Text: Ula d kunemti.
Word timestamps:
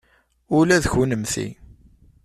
Ula 0.57 0.77
d 0.83 0.85
kunemti. 0.91 1.47